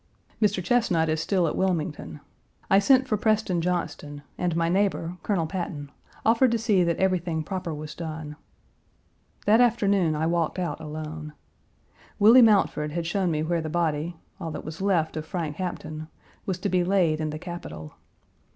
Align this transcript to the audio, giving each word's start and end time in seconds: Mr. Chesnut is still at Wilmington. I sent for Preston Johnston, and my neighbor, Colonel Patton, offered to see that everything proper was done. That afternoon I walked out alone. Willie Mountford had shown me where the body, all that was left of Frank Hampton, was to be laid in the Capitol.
Mr. 0.41 0.63
Chesnut 0.63 1.09
is 1.09 1.21
still 1.21 1.47
at 1.47 1.55
Wilmington. 1.55 2.21
I 2.71 2.79
sent 2.79 3.07
for 3.07 3.17
Preston 3.17 3.61
Johnston, 3.61 4.23
and 4.35 4.55
my 4.55 4.67
neighbor, 4.67 5.17
Colonel 5.21 5.45
Patton, 5.45 5.91
offered 6.25 6.49
to 6.53 6.57
see 6.57 6.83
that 6.83 6.97
everything 6.97 7.43
proper 7.43 7.71
was 7.71 7.93
done. 7.93 8.35
That 9.45 9.61
afternoon 9.61 10.15
I 10.15 10.25
walked 10.25 10.57
out 10.57 10.79
alone. 10.79 11.33
Willie 12.17 12.41
Mountford 12.41 12.93
had 12.93 13.05
shown 13.05 13.29
me 13.29 13.43
where 13.43 13.61
the 13.61 13.69
body, 13.69 14.17
all 14.39 14.49
that 14.49 14.65
was 14.65 14.81
left 14.81 15.15
of 15.17 15.23
Frank 15.27 15.57
Hampton, 15.57 16.07
was 16.47 16.57
to 16.61 16.69
be 16.69 16.83
laid 16.83 17.21
in 17.21 17.29
the 17.29 17.37
Capitol. 17.37 17.93